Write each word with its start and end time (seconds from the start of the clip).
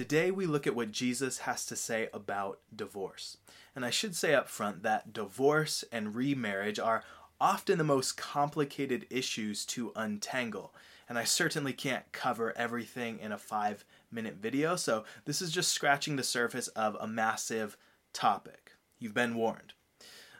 Today 0.00 0.30
we 0.30 0.46
look 0.46 0.66
at 0.66 0.74
what 0.74 0.92
Jesus 0.92 1.40
has 1.40 1.66
to 1.66 1.76
say 1.76 2.08
about 2.14 2.60
divorce. 2.74 3.36
And 3.76 3.84
I 3.84 3.90
should 3.90 4.16
say 4.16 4.34
up 4.34 4.48
front 4.48 4.82
that 4.82 5.12
divorce 5.12 5.84
and 5.92 6.14
remarriage 6.14 6.78
are 6.78 7.04
often 7.38 7.76
the 7.76 7.84
most 7.84 8.16
complicated 8.16 9.06
issues 9.10 9.66
to 9.66 9.92
untangle. 9.94 10.72
And 11.06 11.18
I 11.18 11.24
certainly 11.24 11.74
can't 11.74 12.10
cover 12.12 12.56
everything 12.56 13.18
in 13.18 13.30
a 13.30 13.36
five 13.36 13.84
minute 14.10 14.36
video, 14.40 14.74
so 14.74 15.04
this 15.26 15.42
is 15.42 15.52
just 15.52 15.70
scratching 15.70 16.16
the 16.16 16.22
surface 16.22 16.68
of 16.68 16.96
a 16.98 17.06
massive 17.06 17.76
topic. 18.14 18.72
You've 18.98 19.12
been 19.12 19.34
warned. 19.34 19.74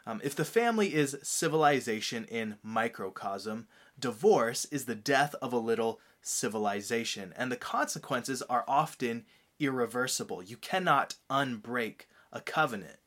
Um, 0.07 0.21
if 0.23 0.35
the 0.35 0.43
family 0.43 0.95
is 0.95 1.19
civilization 1.21 2.25
in 2.25 2.55
microcosm, 2.63 3.67
divorce 3.99 4.65
is 4.65 4.85
the 4.85 4.95
death 4.95 5.35
of 5.39 5.53
a 5.53 5.59
little 5.59 5.99
civilization, 6.23 7.31
and 7.37 7.51
the 7.51 7.57
consequences 7.57 8.41
are 8.41 8.65
often 8.67 9.25
irreversible. 9.61 10.43
You 10.43 10.57
cannot 10.57 11.15
unbreak 11.29 12.07
a 12.33 12.41
covenant. 12.41 12.97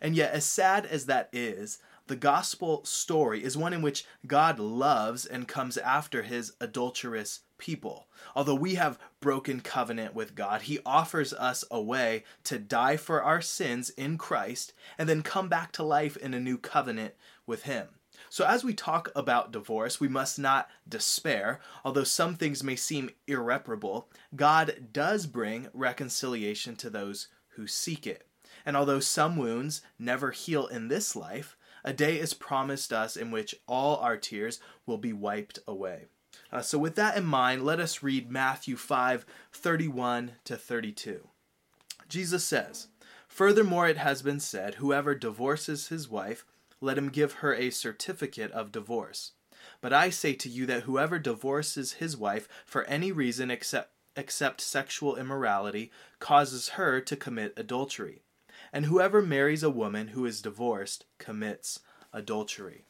And 0.00 0.14
yet, 0.14 0.32
as 0.32 0.44
sad 0.44 0.84
as 0.86 1.06
that 1.06 1.28
is, 1.32 1.78
the 2.06 2.16
gospel 2.16 2.84
story 2.84 3.44
is 3.44 3.56
one 3.56 3.72
in 3.72 3.82
which 3.82 4.04
God 4.26 4.58
loves 4.58 5.24
and 5.24 5.46
comes 5.46 5.78
after 5.78 6.22
his 6.22 6.52
adulterous 6.60 7.40
people. 7.56 8.08
Although 8.34 8.56
we 8.56 8.74
have 8.74 8.98
broken 9.20 9.60
covenant 9.60 10.12
with 10.12 10.34
God, 10.34 10.62
he 10.62 10.80
offers 10.84 11.32
us 11.32 11.64
a 11.70 11.80
way 11.80 12.24
to 12.44 12.58
die 12.58 12.96
for 12.96 13.22
our 13.22 13.40
sins 13.40 13.90
in 13.90 14.18
Christ 14.18 14.72
and 14.98 15.08
then 15.08 15.22
come 15.22 15.48
back 15.48 15.70
to 15.72 15.84
life 15.84 16.16
in 16.16 16.34
a 16.34 16.40
new 16.40 16.58
covenant 16.58 17.14
with 17.46 17.62
him. 17.62 17.86
So, 18.32 18.46
as 18.46 18.62
we 18.62 18.74
talk 18.74 19.10
about 19.16 19.50
divorce, 19.50 19.98
we 19.98 20.06
must 20.06 20.38
not 20.38 20.68
despair. 20.88 21.60
Although 21.84 22.04
some 22.04 22.36
things 22.36 22.62
may 22.62 22.76
seem 22.76 23.10
irreparable, 23.26 24.08
God 24.36 24.88
does 24.92 25.26
bring 25.26 25.66
reconciliation 25.74 26.76
to 26.76 26.88
those 26.88 27.26
who 27.56 27.66
seek 27.66 28.06
it. 28.06 28.28
And 28.64 28.76
although 28.76 29.00
some 29.00 29.36
wounds 29.36 29.82
never 29.98 30.30
heal 30.30 30.68
in 30.68 30.86
this 30.86 31.16
life, 31.16 31.56
a 31.82 31.92
day 31.92 32.20
is 32.20 32.32
promised 32.32 32.92
us 32.92 33.16
in 33.16 33.32
which 33.32 33.56
all 33.66 33.96
our 33.96 34.16
tears 34.16 34.60
will 34.86 34.98
be 34.98 35.12
wiped 35.12 35.58
away. 35.66 36.04
Uh, 36.52 36.62
so, 36.62 36.78
with 36.78 36.94
that 36.94 37.16
in 37.16 37.24
mind, 37.24 37.64
let 37.64 37.80
us 37.80 38.00
read 38.00 38.30
Matthew 38.30 38.76
5 38.76 39.26
31 39.52 40.32
to 40.44 40.56
32. 40.56 41.26
Jesus 42.08 42.44
says, 42.44 42.86
Furthermore, 43.26 43.88
it 43.88 43.96
has 43.96 44.22
been 44.22 44.38
said, 44.38 44.76
Whoever 44.76 45.16
divorces 45.16 45.88
his 45.88 46.08
wife, 46.08 46.44
let 46.80 46.98
him 46.98 47.08
give 47.08 47.34
her 47.34 47.54
a 47.54 47.70
certificate 47.70 48.50
of 48.52 48.72
divorce. 48.72 49.32
But 49.80 49.92
I 49.92 50.10
say 50.10 50.34
to 50.34 50.48
you 50.48 50.66
that 50.66 50.82
whoever 50.82 51.18
divorces 51.18 51.94
his 51.94 52.16
wife 52.16 52.48
for 52.64 52.84
any 52.84 53.12
reason 53.12 53.50
except, 53.50 53.92
except 54.16 54.60
sexual 54.60 55.16
immorality 55.16 55.90
causes 56.18 56.70
her 56.70 57.00
to 57.00 57.16
commit 57.16 57.52
adultery. 57.56 58.22
And 58.72 58.86
whoever 58.86 59.22
marries 59.22 59.62
a 59.62 59.70
woman 59.70 60.08
who 60.08 60.24
is 60.26 60.42
divorced 60.42 61.04
commits 61.18 61.80
adultery. 62.12 62.84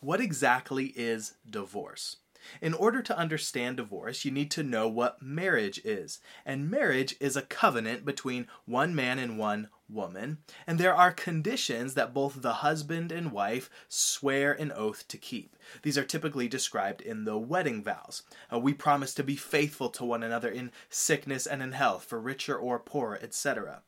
What 0.00 0.20
exactly 0.20 0.92
is 0.96 1.34
divorce? 1.48 2.16
In 2.60 2.74
order 2.74 3.02
to 3.02 3.16
understand 3.16 3.76
divorce, 3.76 4.24
you 4.24 4.30
need 4.30 4.50
to 4.52 4.62
know 4.62 4.88
what 4.88 5.22
marriage 5.22 5.80
is. 5.84 6.20
And 6.44 6.70
marriage 6.70 7.16
is 7.20 7.36
a 7.36 7.42
covenant 7.42 8.04
between 8.04 8.48
one 8.64 8.94
man 8.94 9.18
and 9.18 9.38
one 9.38 9.68
woman, 9.92 10.38
and 10.66 10.78
there 10.78 10.94
are 10.94 11.12
conditions 11.12 11.94
that 11.94 12.14
both 12.14 12.42
the 12.42 12.54
husband 12.54 13.10
and 13.10 13.32
wife 13.32 13.68
swear 13.88 14.52
an 14.52 14.72
oath 14.72 15.06
to 15.08 15.18
keep. 15.18 15.56
These 15.82 15.98
are 15.98 16.04
typically 16.04 16.48
described 16.48 17.00
in 17.00 17.24
the 17.24 17.36
wedding 17.36 17.82
vows. 17.82 18.22
Uh, 18.52 18.58
we 18.58 18.72
promise 18.72 19.14
to 19.14 19.24
be 19.24 19.36
faithful 19.36 19.90
to 19.90 20.04
one 20.04 20.22
another 20.22 20.48
in 20.48 20.70
sickness 20.88 21.46
and 21.46 21.62
in 21.62 21.72
health, 21.72 22.04
for 22.04 22.20
richer 22.20 22.56
or 22.56 22.78
poorer, 22.78 23.18
etc. 23.22 23.82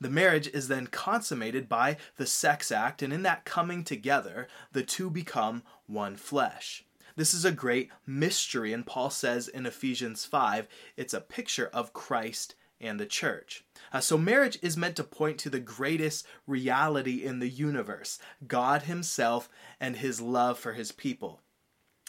The 0.00 0.10
marriage 0.10 0.48
is 0.48 0.68
then 0.68 0.88
consummated 0.88 1.68
by 1.68 1.96
the 2.16 2.26
sex 2.26 2.72
act, 2.72 3.02
and 3.02 3.12
in 3.12 3.22
that 3.22 3.44
coming 3.44 3.84
together, 3.84 4.48
the 4.72 4.82
two 4.82 5.08
become 5.08 5.62
one 5.86 6.16
flesh. 6.16 6.84
This 7.16 7.32
is 7.32 7.44
a 7.44 7.52
great 7.52 7.90
mystery, 8.06 8.72
and 8.72 8.84
Paul 8.84 9.10
says 9.10 9.46
in 9.46 9.66
Ephesians 9.66 10.24
5 10.24 10.66
it's 10.96 11.14
a 11.14 11.20
picture 11.20 11.70
of 11.72 11.92
Christ 11.92 12.56
and 12.80 12.98
the 12.98 13.06
church. 13.06 13.64
Uh, 13.92 14.00
so, 14.00 14.18
marriage 14.18 14.58
is 14.62 14.76
meant 14.76 14.96
to 14.96 15.04
point 15.04 15.38
to 15.38 15.50
the 15.50 15.60
greatest 15.60 16.26
reality 16.46 17.24
in 17.24 17.38
the 17.38 17.48
universe 17.48 18.18
God 18.46 18.82
Himself 18.82 19.48
and 19.80 19.96
His 19.96 20.20
love 20.20 20.58
for 20.58 20.72
His 20.72 20.90
people. 20.90 21.40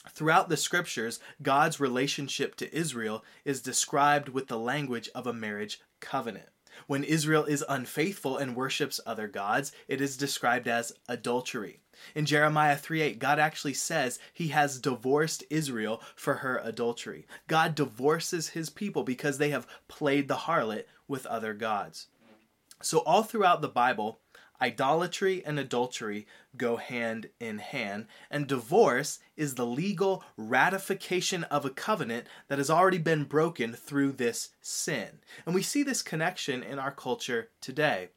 Throughout 0.10 0.50
the 0.50 0.58
scriptures, 0.58 1.20
God's 1.42 1.80
relationship 1.80 2.56
to 2.56 2.76
Israel 2.76 3.24
is 3.44 3.62
described 3.62 4.30
with 4.30 4.48
the 4.48 4.60
language 4.60 5.10
of 5.16 5.28
a 5.28 5.34
marriage 5.34 5.82
covenant. 6.00 6.50
When 6.88 7.04
Israel 7.04 7.46
is 7.46 7.66
unfaithful 7.68 8.38
and 8.38 8.56
worships 8.56 9.00
other 9.06 9.28
gods, 9.28 9.72
it 9.88 10.02
is 10.02 10.18
described 10.18 10.68
as 10.68 10.94
adultery. 11.08 11.80
In 12.14 12.26
Jeremiah 12.26 12.78
3:8, 12.78 13.20
God 13.20 13.40
actually 13.40 13.74
says 13.74 14.20
he 14.34 14.50
has 14.50 14.80
divorced 14.80 15.44
Israel 15.50 16.02
for 16.16 16.36
her 16.36 16.58
adultery. 16.58 17.26
God 17.48 17.74
divorces 17.74 18.50
his 18.50 18.70
people 18.70 19.04
because 19.04 19.38
they 19.38 19.50
have 19.50 19.68
played 19.88 20.28
the 20.28 20.36
harlot 20.36 20.86
with 21.08 21.26
other 21.26 21.54
gods. 21.54 22.08
So 22.82 23.00
all 23.00 23.24
throughout 23.24 23.62
the 23.62 23.70
Bible, 23.70 24.20
Idolatry 24.62 25.44
and 25.46 25.60
adultery 25.60 26.26
go 26.56 26.78
hand 26.78 27.30
in 27.40 27.60
hand, 27.60 28.08
and 28.32 28.48
divorce 28.48 29.20
is 29.36 29.56
the 29.56 29.66
legal 29.66 30.24
ratification 30.38 31.44
of 31.46 31.66
a 31.66 31.70
covenant 31.70 32.28
that 32.48 32.58
has 32.58 32.70
already 32.70 32.98
been 32.98 33.26
broken 33.26 33.74
through 33.74 34.14
this 34.14 34.50
sin. 34.62 35.20
And 35.46 35.54
we 35.54 35.62
see 35.62 35.84
this 35.84 36.02
connection 36.02 36.64
in 36.64 36.80
our 36.80 36.92
culture 36.92 37.50
today. 37.60 38.10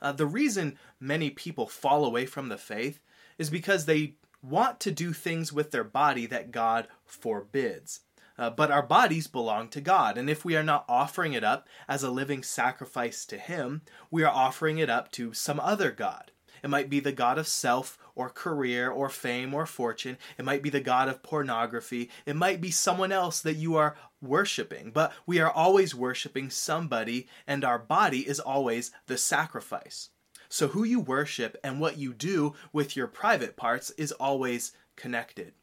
Uh, 0.00 0.12
the 0.12 0.26
reason 0.26 0.78
many 1.00 1.30
people 1.30 1.66
fall 1.66 2.04
away 2.04 2.26
from 2.26 2.48
the 2.48 2.58
faith 2.58 3.00
is 3.38 3.50
because 3.50 3.86
they 3.86 4.14
want 4.42 4.80
to 4.80 4.90
do 4.90 5.12
things 5.12 5.52
with 5.52 5.70
their 5.70 5.84
body 5.84 6.26
that 6.26 6.50
God 6.50 6.88
forbids. 7.04 8.00
Uh, 8.38 8.50
but 8.50 8.70
our 8.70 8.82
bodies 8.82 9.26
belong 9.26 9.68
to 9.68 9.80
God, 9.80 10.16
and 10.16 10.30
if 10.30 10.44
we 10.44 10.56
are 10.56 10.62
not 10.62 10.84
offering 10.88 11.32
it 11.32 11.44
up 11.44 11.68
as 11.88 12.02
a 12.02 12.10
living 12.10 12.42
sacrifice 12.42 13.24
to 13.26 13.38
Him, 13.38 13.82
we 14.10 14.22
are 14.22 14.32
offering 14.32 14.78
it 14.78 14.88
up 14.88 15.12
to 15.12 15.32
some 15.32 15.60
other 15.60 15.90
God. 15.90 16.32
It 16.62 16.70
might 16.70 16.88
be 16.88 17.00
the 17.00 17.12
God 17.12 17.38
of 17.38 17.48
self, 17.48 17.98
or 18.14 18.30
career, 18.30 18.90
or 18.90 19.08
fame, 19.08 19.52
or 19.52 19.66
fortune. 19.66 20.16
It 20.38 20.44
might 20.44 20.62
be 20.62 20.70
the 20.70 20.80
God 20.80 21.08
of 21.08 21.22
pornography. 21.22 22.10
It 22.24 22.36
might 22.36 22.60
be 22.60 22.70
someone 22.70 23.10
else 23.10 23.40
that 23.40 23.56
you 23.56 23.76
are 23.76 23.96
worshiping. 24.20 24.92
But 24.92 25.12
we 25.26 25.40
are 25.40 25.50
always 25.50 25.94
worshiping 25.94 26.50
somebody, 26.50 27.26
and 27.46 27.64
our 27.64 27.78
body 27.78 28.28
is 28.28 28.38
always 28.38 28.92
the 29.06 29.18
sacrifice. 29.18 30.10
So, 30.48 30.68
who 30.68 30.84
you 30.84 31.00
worship 31.00 31.56
and 31.64 31.80
what 31.80 31.96
you 31.96 32.12
do 32.12 32.54
with 32.72 32.94
your 32.94 33.06
private 33.06 33.56
parts 33.56 33.90
is 33.92 34.12
always 34.12 34.72
connected. 34.96 35.54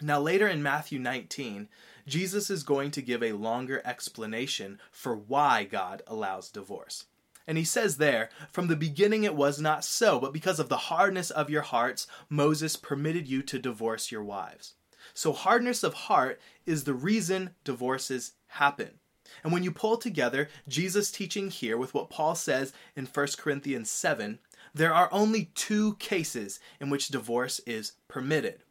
Now, 0.00 0.20
later 0.20 0.48
in 0.48 0.62
Matthew 0.62 0.98
19, 0.98 1.68
Jesus 2.06 2.50
is 2.50 2.64
going 2.64 2.90
to 2.92 3.02
give 3.02 3.22
a 3.22 3.32
longer 3.32 3.80
explanation 3.84 4.80
for 4.90 5.14
why 5.16 5.64
God 5.64 6.02
allows 6.06 6.50
divorce. 6.50 7.04
And 7.46 7.56
he 7.56 7.64
says 7.64 7.98
there, 7.98 8.28
From 8.50 8.66
the 8.66 8.76
beginning 8.76 9.22
it 9.22 9.36
was 9.36 9.60
not 9.60 9.84
so, 9.84 10.18
but 10.18 10.32
because 10.32 10.58
of 10.58 10.68
the 10.68 10.76
hardness 10.76 11.30
of 11.30 11.48
your 11.48 11.62
hearts, 11.62 12.08
Moses 12.28 12.74
permitted 12.76 13.28
you 13.28 13.42
to 13.42 13.58
divorce 13.58 14.10
your 14.10 14.24
wives. 14.24 14.74
So, 15.12 15.32
hardness 15.32 15.84
of 15.84 15.94
heart 15.94 16.40
is 16.66 16.84
the 16.84 16.94
reason 16.94 17.50
divorces 17.62 18.32
happen. 18.48 18.98
And 19.44 19.52
when 19.52 19.62
you 19.62 19.70
pull 19.70 19.96
together 19.96 20.48
Jesus' 20.66 21.12
teaching 21.12 21.50
here 21.50 21.76
with 21.76 21.94
what 21.94 22.10
Paul 22.10 22.34
says 22.34 22.72
in 22.96 23.06
1 23.06 23.26
Corinthians 23.38 23.90
7, 23.90 24.38
there 24.74 24.94
are 24.94 25.08
only 25.12 25.50
two 25.54 25.94
cases 25.96 26.58
in 26.80 26.90
which 26.90 27.08
divorce 27.08 27.60
is 27.60 27.92
permitted 28.08 28.63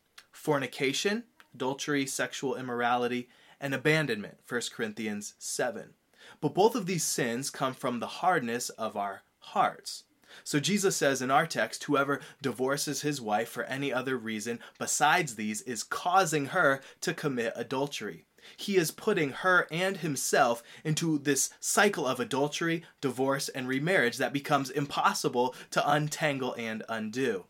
fornication, 0.44 1.24
adultery, 1.56 2.06
sexual 2.06 2.56
immorality, 2.58 3.30
and 3.62 3.74
abandonment, 3.74 4.40
1 4.46 4.62
Corinthians 4.76 5.36
7. 5.40 5.94
But 6.42 6.54
both 6.54 6.76
of 6.76 6.86
these 6.86 7.06
sins 7.06 7.50
come 7.50 7.74
from 7.74 8.02
the 8.02 8.08
hardness 8.08 8.68
of 8.72 8.98
our 8.98 9.22
hearts. 9.40 10.04
So 10.44 10.60
Jesus 10.60 10.98
says 10.98 11.22
in 11.22 11.32
our 11.32 11.48
text, 11.48 11.86
whoever 11.86 12.20
divorces 12.42 13.04
his 13.04 13.22
wife 13.22 13.48
for 13.48 13.64
any 13.64 13.94
other 13.94 14.18
reason 14.18 14.60
besides 14.78 15.36
these 15.36 15.62
is 15.62 15.82
causing 15.82 16.48
her 16.48 16.82
to 17.00 17.14
commit 17.14 17.54
adultery. 17.56 18.26
He 18.58 18.76
is 18.76 18.92
putting 18.92 19.30
her 19.30 19.66
and 19.72 19.96
himself 19.96 20.62
into 20.84 21.20
this 21.20 21.52
cycle 21.62 22.06
of 22.06 22.20
adultery, 22.20 22.84
divorce, 23.00 23.48
and 23.48 23.66
remarriage 23.66 24.18
that 24.18 24.34
becomes 24.34 24.70
impossible 24.70 25.56
to 25.72 25.90
untangle 25.90 26.54
and 26.58 26.84
undo. 26.90 27.46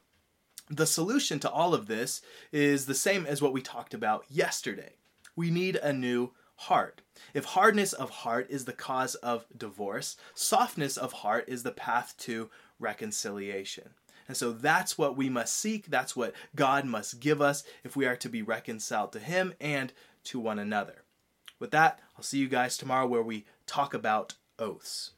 The 0.69 0.85
solution 0.85 1.39
to 1.41 1.49
all 1.49 1.73
of 1.73 1.87
this 1.87 2.21
is 2.51 2.85
the 2.85 2.95
same 2.95 3.25
as 3.25 3.41
what 3.41 3.53
we 3.53 3.61
talked 3.61 3.93
about 3.93 4.25
yesterday. 4.29 4.93
We 5.35 5.49
need 5.49 5.75
a 5.75 5.91
new 5.91 6.31
heart. 6.55 7.01
If 7.33 7.45
hardness 7.45 7.93
of 7.93 8.09
heart 8.09 8.47
is 8.49 8.65
the 8.65 8.73
cause 8.73 9.15
of 9.15 9.45
divorce, 9.55 10.15
softness 10.33 10.97
of 10.97 11.11
heart 11.11 11.45
is 11.47 11.63
the 11.63 11.71
path 11.71 12.15
to 12.19 12.49
reconciliation. 12.79 13.91
And 14.27 14.37
so 14.37 14.53
that's 14.53 14.97
what 14.97 15.17
we 15.17 15.29
must 15.29 15.55
seek. 15.55 15.87
That's 15.87 16.15
what 16.15 16.33
God 16.55 16.85
must 16.85 17.19
give 17.19 17.41
us 17.41 17.63
if 17.83 17.95
we 17.95 18.05
are 18.05 18.15
to 18.17 18.29
be 18.29 18.41
reconciled 18.41 19.11
to 19.13 19.19
Him 19.19 19.53
and 19.59 19.91
to 20.25 20.39
one 20.39 20.59
another. 20.59 21.03
With 21.59 21.71
that, 21.71 21.99
I'll 22.17 22.23
see 22.23 22.39
you 22.39 22.47
guys 22.47 22.77
tomorrow 22.77 23.07
where 23.07 23.23
we 23.23 23.45
talk 23.65 23.93
about 23.93 24.35
oaths. 24.57 25.11